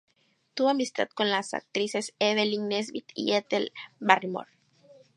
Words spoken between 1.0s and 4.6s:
con las actrices Evelyn Nesbit y Ethel Barrymore.